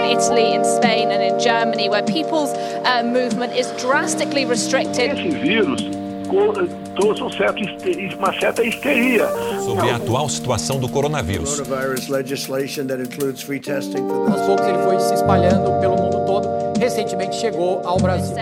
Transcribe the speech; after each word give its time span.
in 0.00 0.18
Italy, 0.18 0.54
in 0.54 0.64
Spain, 0.64 1.10
and 1.10 1.22
in 1.22 1.38
Germany, 1.38 1.88
where 1.88 2.02
people's 2.02 2.52
uh, 2.84 3.02
movement 3.04 3.54
is 3.54 3.70
drastically 3.80 4.44
restricted. 4.44 5.12
Esse 5.12 5.30
vírus 5.30 5.82
trouxe 6.94 7.22
um 7.22 7.30
certo, 7.30 7.62
uma 8.16 8.32
certa 8.38 8.62
histeria. 8.62 9.28
Sobre 9.64 9.90
a 9.90 9.96
atual 9.96 10.28
situação 10.28 10.78
do 10.78 10.88
coronavírus. 10.88 11.60
Aos 11.60 11.66
poucos 14.46 14.66
ele 14.66 14.78
foi 14.84 15.00
se 15.00 15.14
espalhando 15.14 15.80
pelo 15.80 15.96
mundo 15.96 16.24
todo. 16.26 16.48
Recentemente 16.78 17.36
chegou 17.36 17.80
ao 17.84 17.98
Brasil. 17.98 18.34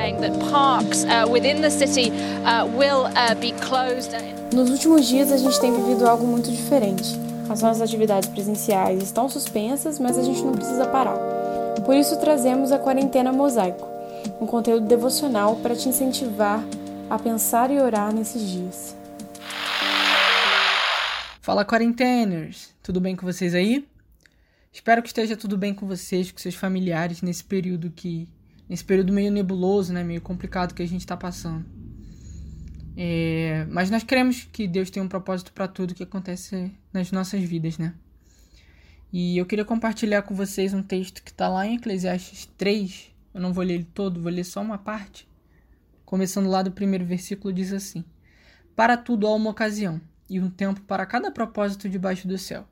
Nos 4.55 4.71
últimos 4.71 5.07
dias 5.07 5.33
a 5.33 5.37
gente 5.37 5.61
tem 5.61 5.73
vivido 5.73 6.07
algo 6.07 6.27
muito 6.27 6.51
diferente. 6.51 7.19
As 7.49 7.63
nossas 7.63 7.81
atividades 7.81 8.29
presenciais 8.29 9.03
estão 9.03 9.29
suspensas, 9.29 9.99
mas 9.99 10.19
a 10.19 10.23
gente 10.23 10.43
não 10.43 10.53
precisa 10.53 10.85
parar. 10.87 11.17
Por 11.89 11.97
isso 11.97 12.21
trazemos 12.21 12.71
a 12.71 12.79
quarentena 12.79 13.33
mosaico, 13.33 13.89
um 14.39 14.47
conteúdo 14.47 14.87
devocional 14.87 15.57
para 15.57 15.75
te 15.75 15.89
incentivar 15.89 16.63
a 17.09 17.19
pensar 17.19 17.71
e 17.71 17.81
orar 17.81 18.13
nesses 18.13 18.47
dias. 18.47 18.95
Fala 21.41 21.65
quarenteners, 21.65 22.75
tudo 22.83 23.01
bem 23.01 23.17
com 23.17 23.25
vocês 23.25 23.55
aí? 23.55 23.89
Espero 24.71 25.01
que 25.01 25.09
esteja 25.09 25.35
tudo 25.35 25.57
bem 25.57 25.73
com 25.73 25.87
vocês, 25.87 26.31
com 26.31 26.37
seus 26.37 26.55
familiares 26.55 27.23
nesse 27.23 27.43
período 27.43 27.91
que 27.91 28.29
nesse 28.69 28.85
período 28.85 29.11
meio 29.11 29.33
nebuloso, 29.33 29.91
né, 29.91 30.05
meio 30.05 30.21
complicado 30.21 30.75
que 30.75 30.83
a 30.83 30.87
gente 30.87 31.01
está 31.01 31.17
passando. 31.17 31.65
É, 32.99 33.67
mas 33.71 33.91
nós 33.91 34.03
queremos 34.03 34.47
que 34.53 34.69
Deus 34.69 34.91
tenha 34.91 35.03
um 35.03 35.09
propósito 35.09 35.55
para 35.55 35.67
tudo 35.67 35.95
que 35.95 36.03
acontece 36.03 36.71
nas 36.93 37.11
nossas 37.11 37.41
vidas, 37.41 37.79
né? 37.79 37.95
E 39.11 39.39
eu 39.39 39.47
queria 39.47 39.65
compartilhar 39.65 40.21
com 40.21 40.35
vocês 40.35 40.75
um 40.75 40.83
texto 40.83 41.23
que 41.23 41.31
está 41.31 41.49
lá 41.49 41.67
em 41.67 41.77
Eclesiastes 41.77 42.45
3. 42.59 43.11
Eu 43.33 43.41
não 43.41 43.55
vou 43.55 43.65
ler 43.65 43.75
ele 43.77 43.85
todo, 43.95 44.21
vou 44.21 44.31
ler 44.31 44.45
só 44.45 44.61
uma 44.61 44.77
parte. 44.77 45.27
Começando 46.05 46.47
lá 46.47 46.63
do 46.63 46.71
primeiro 46.71 47.07
versículo, 47.07 47.53
diz 47.53 47.73
assim: 47.73 48.05
Para 48.77 48.99
tudo 48.99 49.27
há 49.27 49.35
uma 49.35 49.49
ocasião, 49.49 49.99
e 50.29 50.39
um 50.39 50.51
tempo 50.51 50.83
para 50.83 51.07
cada 51.07 51.31
propósito 51.31 51.89
debaixo 51.89 52.29
do 52.29 52.37
céu: 52.37 52.69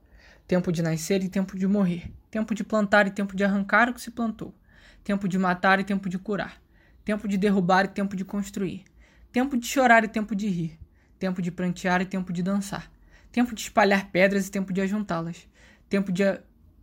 tempo 0.46 0.70
de 0.70 0.82
nascer 0.82 1.24
e 1.24 1.28
tempo 1.30 1.58
de 1.58 1.66
morrer, 1.66 2.12
tempo 2.30 2.54
de 2.54 2.62
plantar 2.62 3.06
e 3.06 3.10
tempo 3.10 3.34
de 3.34 3.42
arrancar 3.42 3.88
o 3.88 3.94
que 3.94 4.00
se 4.02 4.10
plantou, 4.10 4.54
tempo 5.02 5.26
de 5.26 5.38
matar 5.38 5.80
e 5.80 5.84
tempo 5.84 6.06
de 6.06 6.18
curar, 6.18 6.60
tempo 7.02 7.26
de 7.26 7.38
derrubar 7.38 7.86
e 7.86 7.88
tempo 7.88 8.14
de 8.14 8.26
construir, 8.26 8.84
tempo 9.32 9.56
de 9.56 9.66
chorar 9.66 10.04
e 10.04 10.08
tempo 10.08 10.36
de 10.36 10.48
rir, 10.48 10.78
tempo 11.18 11.40
de 11.40 11.50
prantear 11.50 12.02
e 12.02 12.04
tempo 12.04 12.30
de 12.30 12.42
dançar, 12.42 12.92
tempo 13.32 13.54
de 13.54 13.62
espalhar 13.62 14.10
pedras 14.10 14.48
e 14.48 14.50
tempo 14.50 14.70
de 14.70 14.82
ajuntá-las, 14.82 15.48
tempo 15.88 16.12
de, 16.12 16.22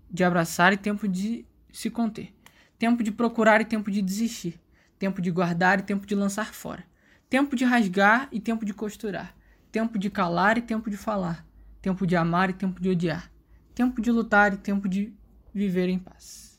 de 0.10 0.24
abraçar 0.24 0.74
e 0.74 0.78
tempo 0.78 1.08
de 1.08 1.46
se 1.72 1.90
conter, 1.90 2.34
tempo 2.78 3.04
de 3.04 3.12
procurar 3.12 3.62
e 3.62 3.66
tempo 3.66 3.90
de 3.92 4.02
desistir. 4.02 4.60
Tempo 5.04 5.22
de 5.22 5.32
guardar 5.32 5.80
e 5.80 5.84
tempo 5.84 6.08
de 6.08 6.16
lançar 6.16 6.54
fora, 6.54 6.86
tempo 7.30 7.58
de 7.58 7.66
rasgar 7.66 8.30
e 8.32 8.40
tempo 8.40 8.64
de 8.64 8.74
costurar, 8.74 9.36
tempo 9.70 10.00
de 10.00 10.10
calar 10.10 10.58
e 10.58 10.62
tempo 10.62 10.90
de 10.90 10.96
falar, 10.96 11.46
tempo 11.82 12.08
de 12.08 12.16
amar 12.16 12.50
e 12.50 12.54
tempo 12.54 12.82
de 12.82 12.88
odiar, 12.88 13.30
tempo 13.76 14.02
de 14.02 14.10
lutar 14.10 14.54
e 14.54 14.58
tempo 14.58 14.88
de 14.88 15.14
viver 15.54 15.90
em 15.90 16.00
paz. 16.00 16.58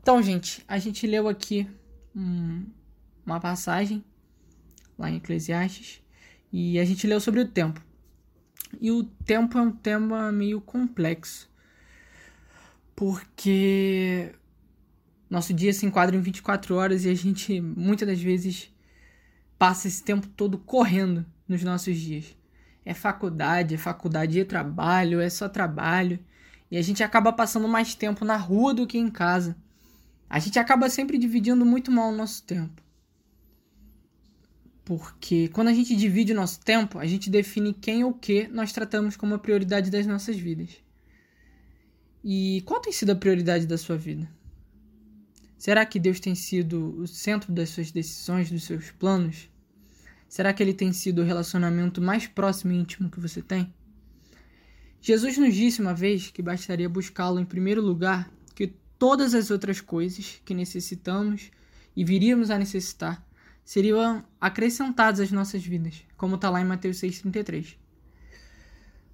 Então, 0.00 0.22
gente, 0.22 0.64
a 0.66 0.78
gente 0.78 1.06
leu 1.06 1.28
aqui 1.28 1.68
um, 2.14 2.64
uma 3.26 3.40
passagem 3.40 4.02
lá 4.98 5.10
em 5.10 5.16
Eclesiastes 5.16 6.00
e 6.50 6.78
a 6.78 6.84
gente 6.86 7.06
leu 7.06 7.20
sobre 7.20 7.40
o 7.40 7.46
tempo. 7.46 7.84
E 8.80 8.90
o 8.90 9.04
tempo 9.04 9.58
é 9.58 9.60
um 9.60 9.70
tema 9.70 10.30
meio 10.32 10.60
complexo, 10.60 11.50
porque 12.94 14.34
nosso 15.28 15.52
dia 15.52 15.72
se 15.72 15.84
enquadra 15.86 16.16
em 16.16 16.20
24 16.20 16.74
horas 16.74 17.04
e 17.04 17.08
a 17.08 17.14
gente 17.14 17.60
muitas 17.60 18.06
das 18.06 18.20
vezes 18.20 18.72
passa 19.58 19.88
esse 19.88 20.02
tempo 20.02 20.26
todo 20.28 20.58
correndo 20.58 21.26
nos 21.48 21.62
nossos 21.62 21.96
dias. 21.96 22.36
É 22.84 22.94
faculdade, 22.94 23.74
é 23.74 23.78
faculdade 23.78 24.38
e 24.38 24.44
trabalho, 24.44 25.20
é 25.20 25.28
só 25.28 25.48
trabalho. 25.48 26.18
E 26.70 26.76
a 26.76 26.82
gente 26.82 27.02
acaba 27.02 27.32
passando 27.32 27.66
mais 27.66 27.94
tempo 27.94 28.24
na 28.24 28.36
rua 28.36 28.72
do 28.72 28.86
que 28.86 28.98
em 28.98 29.10
casa. 29.10 29.56
A 30.28 30.38
gente 30.38 30.58
acaba 30.58 30.88
sempre 30.88 31.18
dividindo 31.18 31.64
muito 31.64 31.90
mal 31.90 32.10
o 32.10 32.16
nosso 32.16 32.42
tempo. 32.44 32.85
Porque 34.86 35.48
quando 35.48 35.66
a 35.66 35.74
gente 35.74 35.96
divide 35.96 36.30
o 36.30 36.36
nosso 36.36 36.60
tempo, 36.60 37.00
a 37.00 37.06
gente 37.06 37.28
define 37.28 37.74
quem 37.74 38.04
ou 38.04 38.12
o 38.12 38.14
que 38.14 38.46
nós 38.46 38.72
tratamos 38.72 39.16
como 39.16 39.34
a 39.34 39.38
prioridade 39.38 39.90
das 39.90 40.06
nossas 40.06 40.36
vidas. 40.36 40.76
E 42.22 42.62
qual 42.64 42.80
tem 42.80 42.92
sido 42.92 43.10
a 43.10 43.16
prioridade 43.16 43.66
da 43.66 43.76
sua 43.76 43.96
vida? 43.96 44.30
Será 45.58 45.84
que 45.84 45.98
Deus 45.98 46.20
tem 46.20 46.36
sido 46.36 47.00
o 47.00 47.06
centro 47.08 47.52
das 47.52 47.70
suas 47.70 47.90
decisões, 47.90 48.48
dos 48.48 48.62
seus 48.62 48.92
planos? 48.92 49.50
Será 50.28 50.52
que 50.52 50.62
ele 50.62 50.72
tem 50.72 50.92
sido 50.92 51.20
o 51.20 51.24
relacionamento 51.24 52.00
mais 52.00 52.28
próximo 52.28 52.70
e 52.70 52.76
íntimo 52.76 53.10
que 53.10 53.18
você 53.18 53.42
tem? 53.42 53.74
Jesus 55.00 55.36
nos 55.36 55.52
disse 55.52 55.80
uma 55.80 55.94
vez 55.94 56.30
que 56.30 56.40
bastaria 56.40 56.88
buscá-lo 56.88 57.40
em 57.40 57.44
primeiro 57.44 57.82
lugar, 57.82 58.30
que 58.54 58.72
todas 58.96 59.34
as 59.34 59.50
outras 59.50 59.80
coisas 59.80 60.40
que 60.44 60.54
necessitamos 60.54 61.50
e 61.96 62.04
viríamos 62.04 62.52
a 62.52 62.58
necessitar 62.58 63.25
seriam 63.66 64.24
acrescentadas 64.40 65.18
às 65.18 65.32
nossas 65.32 65.66
vidas, 65.66 66.04
como 66.16 66.36
está 66.36 66.48
lá 66.48 66.60
em 66.60 66.64
Mateus 66.64 66.98
6,33. 66.98 67.76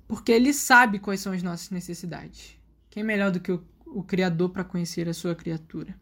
Porque 0.07 0.31
ele 0.31 0.53
sabe 0.53 0.99
quais 0.99 1.21
são 1.21 1.33
as 1.33 1.43
nossas 1.43 1.71
necessidades. 1.71 2.55
Quem 2.91 3.03
é 3.03 3.07
melhor 3.07 3.31
do 3.31 3.41
que 3.41 3.51
o, 3.51 3.67
o 3.87 4.03
Criador 4.03 4.51
para 4.51 4.63
conhecer 4.63 5.09
a 5.09 5.15
sua 5.15 5.35
criatura? 5.35 5.99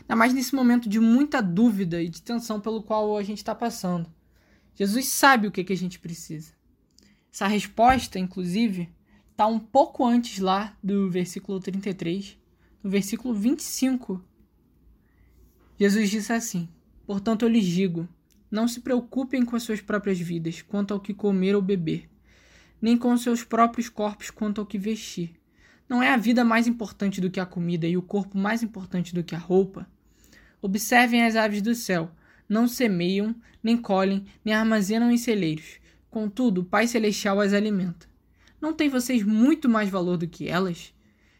Ainda 0.00 0.16
mais 0.16 0.34
nesse 0.34 0.56
momento 0.56 0.88
de 0.88 0.98
muita 0.98 1.40
dúvida 1.40 2.02
e 2.02 2.08
de 2.08 2.20
tensão 2.20 2.60
pelo 2.60 2.82
qual 2.82 3.16
a 3.16 3.22
gente 3.22 3.38
está 3.38 3.54
passando. 3.54 4.12
Jesus 4.74 5.06
sabe 5.06 5.46
o 5.46 5.52
que, 5.52 5.62
que 5.62 5.72
a 5.72 5.76
gente 5.76 6.00
precisa. 6.00 6.52
Essa 7.32 7.46
resposta, 7.46 8.18
inclusive, 8.18 8.92
está 9.30 9.46
um 9.46 9.60
pouco 9.60 10.04
antes 10.04 10.40
lá 10.40 10.76
do 10.82 11.08
versículo 11.08 11.60
33. 11.60 12.36
No 12.82 12.90
versículo 12.90 13.32
25, 13.32 14.20
Jesus 15.78 16.10
disse 16.10 16.32
assim: 16.32 16.68
Portanto, 17.06 17.42
eu 17.42 17.48
lhes 17.48 17.64
digo: 17.64 18.08
não 18.50 18.66
se 18.66 18.80
preocupem 18.80 19.44
com 19.44 19.56
as 19.56 19.62
suas 19.62 19.80
próprias 19.80 20.18
vidas 20.18 20.62
quanto 20.62 20.92
ao 20.92 21.00
que 21.00 21.14
comer 21.14 21.54
ou 21.54 21.62
beber, 21.62 22.08
nem 22.80 22.96
com 22.96 23.12
os 23.12 23.22
seus 23.22 23.44
próprios 23.44 23.88
corpos 23.88 24.30
quanto 24.30 24.60
ao 24.60 24.66
que 24.66 24.78
vestir. 24.78 25.34
Não 25.88 26.02
é 26.02 26.12
a 26.12 26.16
vida 26.16 26.44
mais 26.44 26.66
importante 26.66 27.20
do 27.20 27.30
que 27.30 27.38
a 27.38 27.46
comida 27.46 27.86
e 27.86 27.96
o 27.96 28.02
corpo 28.02 28.36
mais 28.36 28.62
importante 28.62 29.14
do 29.14 29.22
que 29.22 29.34
a 29.34 29.38
roupa? 29.38 29.88
Observem 30.60 31.22
as 31.22 31.36
aves 31.36 31.62
do 31.62 31.74
céu. 31.74 32.10
Não 32.48 32.66
semeiam, 32.66 33.34
nem 33.62 33.76
colhem, 33.76 34.24
nem 34.44 34.54
armazenam 34.54 35.10
em 35.10 35.16
celeiros. 35.16 35.78
Contudo, 36.10 36.62
o 36.62 36.64
Pai 36.64 36.86
Celestial 36.88 37.40
as 37.40 37.52
alimenta. 37.52 38.08
Não 38.60 38.72
têm 38.72 38.88
vocês 38.88 39.22
muito 39.22 39.68
mais 39.68 39.88
valor 39.88 40.16
do 40.16 40.26
que 40.26 40.48
elas? 40.48 40.92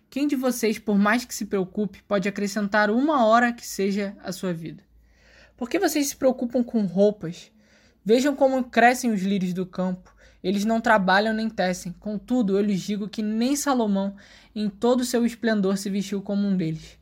Quem 0.09 0.29
de 0.29 0.37
vocês, 0.37 0.79
por 0.79 0.97
mais 0.97 1.25
que 1.25 1.35
se 1.35 1.47
preocupe, 1.47 2.03
pode 2.05 2.29
acrescentar 2.29 2.91
uma 2.91 3.25
hora 3.25 3.53
que 3.53 3.67
seja 3.67 4.17
a 4.23 4.31
sua 4.31 4.53
vida? 4.53 4.86
Por 5.57 5.71
que 5.71 5.79
vocês 5.79 6.09
se 6.09 6.17
preocupam 6.17 6.63
com 6.63 6.85
roupas? 6.85 7.51
Vejam 8.05 8.37
como 8.37 8.65
crescem 8.65 9.11
os 9.11 9.23
lírios 9.23 9.55
do 9.55 9.65
campo. 9.65 10.15
Eles 10.43 10.65
não 10.65 10.81
trabalham 10.81 11.33
nem 11.33 11.49
tecem. 11.49 11.93
Contudo, 11.99 12.57
eu 12.57 12.63
lhes 12.63 12.83
digo 12.83 13.09
que 13.09 13.23
nem 13.23 13.57
Salomão, 13.57 14.15
em 14.55 14.69
todo 14.69 15.01
o 15.01 15.05
seu 15.05 15.25
esplendor, 15.25 15.79
se 15.79 15.89
vestiu 15.89 16.21
como 16.21 16.47
um 16.47 16.57
deles. 16.57 16.99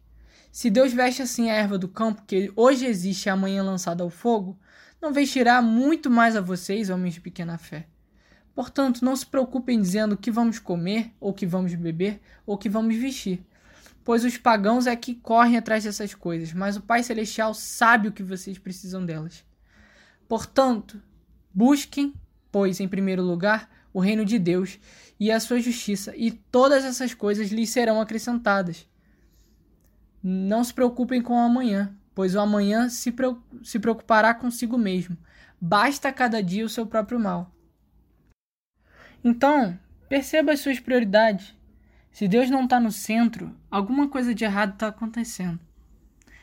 Se 0.52 0.70
Deus 0.70 0.92
veste 0.92 1.20
assim 1.20 1.50
a 1.50 1.54
erva 1.54 1.76
do 1.76 1.88
campo, 1.88 2.22
que 2.26 2.52
hoje 2.54 2.86
existe 2.86 3.26
e 3.26 3.28
amanhã 3.28 3.62
lançada 3.62 4.04
ao 4.04 4.08
fogo, 4.08 4.56
não 5.02 5.12
vestirá 5.12 5.60
muito 5.60 6.08
mais 6.08 6.36
a 6.36 6.40
vocês, 6.40 6.90
homens 6.90 7.14
de 7.14 7.20
pequena 7.20 7.58
fé. 7.58 7.88
Portanto, 8.54 9.04
não 9.04 9.16
se 9.16 9.26
preocupem 9.26 9.80
dizendo 9.80 10.12
o 10.12 10.16
que 10.16 10.30
vamos 10.30 10.60
comer, 10.60 11.10
ou 11.18 11.34
que 11.34 11.44
vamos 11.44 11.74
beber, 11.74 12.20
ou 12.46 12.56
que 12.56 12.68
vamos 12.68 12.94
vestir. 12.94 13.44
Pois 14.04 14.22
os 14.22 14.36
pagãos 14.36 14.86
é 14.86 14.94
que 14.94 15.14
correm 15.14 15.56
atrás 15.56 15.84
dessas 15.84 16.14
coisas, 16.14 16.52
mas 16.52 16.76
o 16.76 16.82
Pai 16.82 17.02
Celestial 17.02 17.54
sabe 17.54 18.08
o 18.08 18.12
que 18.12 18.22
vocês 18.22 18.58
precisam 18.58 19.04
delas. 19.04 19.44
Portanto, 20.28 21.02
busquem, 21.52 22.12
pois, 22.52 22.80
em 22.80 22.86
primeiro 22.86 23.22
lugar, 23.22 23.68
o 23.94 24.00
reino 24.00 24.24
de 24.24 24.38
Deus 24.38 24.78
e 25.18 25.30
a 25.30 25.40
sua 25.40 25.58
justiça, 25.58 26.14
e 26.16 26.30
todas 26.30 26.84
essas 26.84 27.14
coisas 27.14 27.50
lhes 27.50 27.70
serão 27.70 28.00
acrescentadas. 28.00 28.86
Não 30.22 30.62
se 30.62 30.74
preocupem 30.74 31.22
com 31.22 31.34
o 31.34 31.38
amanhã, 31.38 31.96
pois 32.14 32.34
o 32.34 32.40
amanhã 32.40 32.88
se, 32.88 33.14
se 33.62 33.78
preocupará 33.78 34.34
consigo 34.34 34.76
mesmo. 34.76 35.16
Basta 35.60 36.12
cada 36.12 36.42
dia 36.42 36.64
o 36.64 36.68
seu 36.68 36.86
próprio 36.86 37.18
mal. 37.18 37.54
Então, 39.22 39.78
perceba 40.08 40.52
as 40.52 40.60
suas 40.60 40.78
prioridades. 40.78 41.54
Se 42.14 42.28
Deus 42.28 42.48
não 42.48 42.62
está 42.62 42.78
no 42.78 42.92
centro, 42.92 43.52
alguma 43.68 44.08
coisa 44.08 44.32
de 44.32 44.44
errado 44.44 44.74
está 44.74 44.86
acontecendo. 44.86 45.58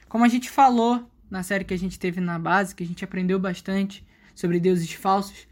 Como 0.09 0.25
a 0.25 0.27
gente 0.27 0.49
falou 0.49 1.09
na 1.29 1.43
série 1.43 1.63
que 1.63 1.73
a 1.73 1.79
gente 1.79 1.97
teve 1.97 2.19
na 2.19 2.37
base, 2.37 2.75
que 2.75 2.83
a 2.83 2.85
gente 2.85 3.05
aprendeu 3.05 3.39
bastante 3.39 4.05
sobre 4.35 4.59
deuses 4.59 4.91
falsos, 4.91 5.47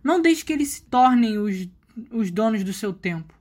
não 0.00 0.22
deixe 0.22 0.44
que 0.44 0.52
eles 0.52 0.68
se 0.68 0.82
tornem 0.84 1.38
os, 1.38 1.68
os 2.12 2.30
donos 2.30 2.62
do 2.62 2.72
seu 2.72 2.92
tempo. 2.92 3.34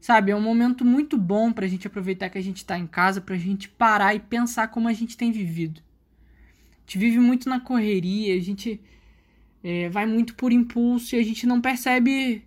Sabe, 0.00 0.30
é 0.30 0.36
um 0.36 0.40
momento 0.40 0.84
muito 0.84 1.18
bom 1.18 1.52
pra 1.52 1.66
gente 1.66 1.84
aproveitar 1.84 2.30
que 2.30 2.38
a 2.38 2.42
gente 2.42 2.64
tá 2.64 2.78
em 2.78 2.86
casa, 2.86 3.20
pra 3.20 3.36
gente 3.36 3.68
parar 3.68 4.14
e 4.14 4.20
pensar 4.20 4.68
como 4.68 4.86
a 4.86 4.92
gente 4.92 5.16
tem 5.16 5.32
vivido. 5.32 5.80
A 5.80 6.80
gente 6.82 6.96
vive 6.96 7.18
muito 7.18 7.48
na 7.48 7.58
correria, 7.58 8.36
a 8.36 8.40
gente 8.40 8.80
é, 9.64 9.88
vai 9.88 10.06
muito 10.06 10.36
por 10.36 10.52
impulso 10.52 11.16
e 11.16 11.18
a 11.18 11.24
gente 11.24 11.44
não 11.44 11.60
percebe 11.60 12.44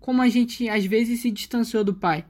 como 0.00 0.20
a 0.20 0.28
gente 0.28 0.68
às 0.68 0.84
vezes 0.84 1.20
se 1.20 1.30
distanciou 1.30 1.84
do 1.84 1.94
pai. 1.94 2.26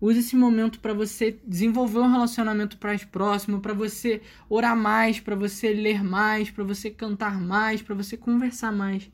Use 0.00 0.18
esse 0.18 0.36
momento 0.36 0.78
para 0.78 0.92
você 0.92 1.38
desenvolver 1.46 2.00
um 2.00 2.10
relacionamento 2.10 2.76
mais 2.82 3.04
próximo, 3.04 3.60
para 3.60 3.72
você 3.72 4.20
orar 4.48 4.76
mais, 4.76 5.18
para 5.18 5.34
você 5.34 5.72
ler 5.72 6.04
mais, 6.04 6.50
para 6.50 6.64
você 6.64 6.90
cantar 6.90 7.40
mais, 7.40 7.80
para 7.80 7.94
você 7.94 8.16
conversar 8.16 8.72
mais. 8.72 9.10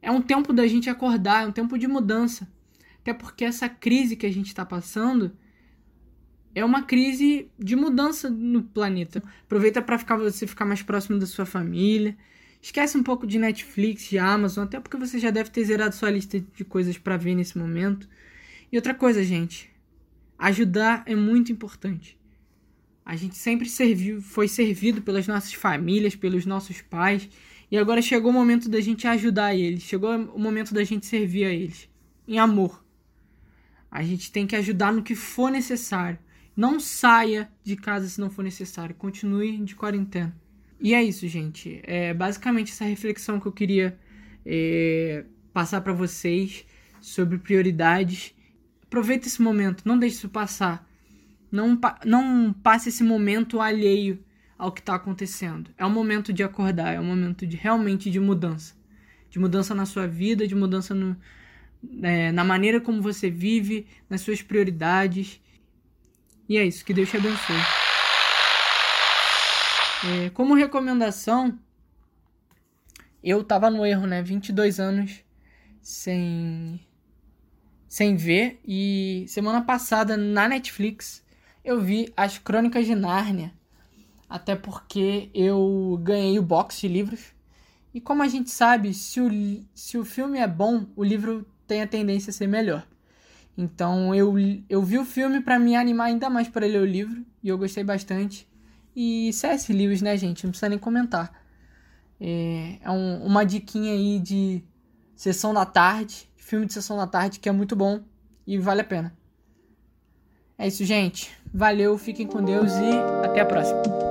É 0.00 0.10
um 0.10 0.22
tempo 0.22 0.52
da 0.52 0.66
gente 0.66 0.88
acordar, 0.88 1.44
é 1.44 1.46
um 1.46 1.52
tempo 1.52 1.78
de 1.78 1.86
mudança. 1.86 2.50
Até 3.00 3.12
porque 3.12 3.44
essa 3.44 3.68
crise 3.68 4.16
que 4.16 4.26
a 4.26 4.32
gente 4.32 4.46
está 4.46 4.64
passando 4.64 5.32
é 6.54 6.64
uma 6.64 6.82
crise 6.82 7.50
de 7.58 7.76
mudança 7.76 8.30
no 8.30 8.62
planeta. 8.62 9.22
Aproveita 9.44 9.82
para 9.82 9.98
ficar 9.98 10.16
você 10.16 10.46
ficar 10.46 10.64
mais 10.64 10.82
próximo 10.82 11.18
da 11.18 11.26
sua 11.26 11.46
família. 11.46 12.16
Esquece 12.60 12.96
um 12.96 13.02
pouco 13.02 13.26
de 13.26 13.38
Netflix, 13.38 14.08
de 14.08 14.18
Amazon, 14.18 14.64
até 14.64 14.78
porque 14.78 14.96
você 14.96 15.18
já 15.18 15.30
deve 15.30 15.50
ter 15.50 15.64
zerado 15.64 15.94
sua 15.94 16.10
lista 16.10 16.38
de 16.40 16.64
coisas 16.64 16.96
para 16.96 17.16
ver 17.16 17.34
nesse 17.34 17.58
momento. 17.58 18.08
E 18.70 18.76
outra 18.76 18.94
coisa, 18.94 19.22
gente, 19.24 19.71
Ajudar 20.42 21.04
é 21.06 21.14
muito 21.14 21.52
importante. 21.52 22.18
A 23.04 23.14
gente 23.14 23.36
sempre 23.36 23.68
serviu, 23.68 24.20
foi 24.20 24.48
servido 24.48 25.00
pelas 25.00 25.24
nossas 25.28 25.54
famílias, 25.54 26.16
pelos 26.16 26.44
nossos 26.44 26.82
pais, 26.82 27.28
e 27.70 27.78
agora 27.78 28.02
chegou 28.02 28.32
o 28.32 28.34
momento 28.34 28.68
da 28.68 28.80
gente 28.80 29.06
ajudar 29.06 29.54
eles, 29.54 29.84
chegou 29.84 30.10
o 30.12 30.40
momento 30.40 30.74
da 30.74 30.82
gente 30.82 31.06
servir 31.06 31.44
a 31.44 31.50
eles 31.50 31.88
em 32.26 32.40
amor. 32.40 32.84
A 33.88 34.02
gente 34.02 34.32
tem 34.32 34.44
que 34.44 34.56
ajudar 34.56 34.92
no 34.92 35.04
que 35.04 35.14
for 35.14 35.48
necessário. 35.48 36.18
Não 36.56 36.80
saia 36.80 37.48
de 37.62 37.76
casa 37.76 38.08
se 38.08 38.20
não 38.20 38.28
for 38.28 38.42
necessário. 38.42 38.96
Continue 38.96 39.58
de 39.58 39.76
quarentena. 39.76 40.36
E 40.80 40.92
é 40.92 41.00
isso, 41.00 41.28
gente. 41.28 41.80
É 41.84 42.12
basicamente 42.12 42.72
essa 42.72 42.84
reflexão 42.84 43.38
que 43.38 43.46
eu 43.46 43.52
queria 43.52 43.96
é, 44.44 45.24
passar 45.52 45.82
para 45.82 45.92
vocês 45.92 46.66
sobre 47.00 47.38
prioridades 47.38 48.34
Aproveita 48.92 49.26
esse 49.26 49.40
momento, 49.40 49.88
não 49.88 49.98
deixe 49.98 50.16
isso 50.16 50.28
passar. 50.28 50.86
Não, 51.50 51.80
não 52.04 52.52
passe 52.52 52.90
esse 52.90 53.02
momento 53.02 53.58
alheio 53.58 54.22
ao 54.58 54.70
que 54.70 54.80
está 54.80 54.96
acontecendo. 54.96 55.70
É 55.78 55.86
um 55.86 55.90
momento 55.90 56.30
de 56.30 56.42
acordar, 56.42 56.92
é 56.92 57.00
um 57.00 57.04
momento 57.04 57.46
de 57.46 57.56
realmente 57.56 58.10
de 58.10 58.20
mudança. 58.20 58.74
De 59.30 59.38
mudança 59.38 59.74
na 59.74 59.86
sua 59.86 60.06
vida, 60.06 60.46
de 60.46 60.54
mudança 60.54 60.94
no, 60.94 61.16
é, 62.02 62.30
na 62.32 62.44
maneira 62.44 62.82
como 62.82 63.00
você 63.00 63.30
vive, 63.30 63.86
nas 64.10 64.20
suas 64.20 64.42
prioridades. 64.42 65.40
E 66.46 66.58
é 66.58 66.64
isso, 66.66 66.84
que 66.84 66.92
Deus 66.92 67.08
te 67.08 67.16
abençoe. 67.16 67.56
É, 70.04 70.28
como 70.34 70.52
recomendação, 70.52 71.58
eu 73.24 73.42
tava 73.42 73.70
no 73.70 73.86
erro, 73.86 74.06
né? 74.06 74.22
22 74.22 74.78
anos 74.78 75.24
sem 75.80 76.78
sem 77.92 78.16
ver. 78.16 78.58
E 78.66 79.26
semana 79.28 79.60
passada 79.60 80.16
na 80.16 80.48
Netflix 80.48 81.22
eu 81.62 81.78
vi 81.78 82.10
as 82.16 82.38
Crônicas 82.38 82.86
de 82.86 82.94
Nárnia. 82.94 83.52
Até 84.26 84.56
porque 84.56 85.28
eu 85.34 86.00
ganhei 86.02 86.38
o 86.38 86.42
box 86.42 86.80
de 86.80 86.88
livros. 86.88 87.20
E 87.92 88.00
como 88.00 88.22
a 88.22 88.28
gente 88.28 88.50
sabe, 88.50 88.94
se 88.94 89.20
o, 89.20 89.28
se 89.74 89.98
o 89.98 90.06
filme 90.06 90.38
é 90.38 90.48
bom, 90.48 90.86
o 90.96 91.04
livro 91.04 91.46
tem 91.66 91.82
a 91.82 91.86
tendência 91.86 92.30
a 92.30 92.32
ser 92.32 92.46
melhor. 92.46 92.86
Então 93.58 94.14
eu, 94.14 94.36
eu 94.70 94.82
vi 94.82 94.98
o 94.98 95.04
filme 95.04 95.42
para 95.42 95.58
me 95.58 95.76
animar 95.76 96.06
ainda 96.06 96.30
mais 96.30 96.48
para 96.48 96.66
ler 96.66 96.80
o 96.80 96.86
livro. 96.86 97.22
E 97.42 97.50
eu 97.50 97.58
gostei 97.58 97.84
bastante. 97.84 98.48
E 98.96 99.30
C.S. 99.34 99.70
Lewis, 99.70 100.00
né, 100.00 100.16
gente? 100.16 100.44
Não 100.44 100.50
precisa 100.50 100.70
nem 100.70 100.78
comentar. 100.78 101.30
É, 102.18 102.78
é 102.80 102.90
um, 102.90 103.22
uma 103.22 103.44
diquinha 103.44 103.92
aí 103.92 104.18
de 104.18 104.64
sessão 105.14 105.52
da 105.54 105.64
tarde 105.64 106.30
filme 106.42 106.66
de 106.66 106.74
sessão 106.74 106.98
da 106.98 107.06
tarde 107.06 107.40
que 107.40 107.48
é 107.48 107.52
muito 107.52 107.74
bom 107.74 108.02
e 108.46 108.58
vale 108.58 108.82
a 108.82 108.84
pena. 108.84 109.16
É 110.58 110.66
isso, 110.66 110.84
gente. 110.84 111.34
Valeu, 111.52 111.96
fiquem 111.96 112.26
com 112.26 112.44
Deus 112.44 112.72
e 112.72 113.26
até 113.26 113.40
a 113.40 113.46
próxima. 113.46 114.01